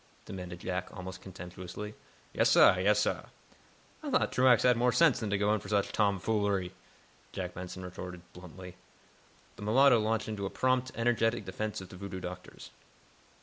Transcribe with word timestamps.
demanded 0.25 0.61
Jack, 0.61 0.87
almost 0.97 1.21
contemptuously. 1.21 1.93
"Yes, 2.33 2.49
sah; 2.49 2.75
yes, 2.77 3.01
sah." 3.01 3.25
"I 4.01 4.09
thought 4.09 4.31
Truax 4.31 4.63
had 4.63 4.75
more 4.75 4.91
sense 4.91 5.19
than 5.19 5.29
to 5.29 5.37
go 5.37 5.53
in 5.53 5.59
for 5.59 5.69
such 5.69 5.91
tomfoolery," 5.91 6.71
Jack 7.33 7.53
Benson 7.53 7.83
retorted, 7.83 8.23
bluntly. 8.33 8.77
The 9.57 9.61
mulatto 9.61 9.99
launched 9.99 10.27
into 10.27 10.47
a 10.47 10.49
prompt, 10.49 10.91
energetic 10.95 11.45
defense 11.45 11.81
of 11.81 11.89
the 11.89 11.97
voodoo 11.97 12.19
doctors. 12.19 12.71